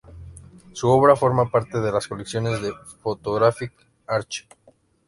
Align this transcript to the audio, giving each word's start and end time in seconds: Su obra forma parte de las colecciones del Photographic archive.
Su 0.73 0.89
obra 0.89 1.15
forma 1.15 1.51
parte 1.51 1.79
de 1.79 1.91
las 1.91 2.07
colecciones 2.07 2.59
del 2.59 2.73
Photographic 3.03 3.71
archive. 4.07 4.49